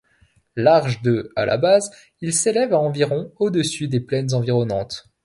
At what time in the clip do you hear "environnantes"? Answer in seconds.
4.33-5.11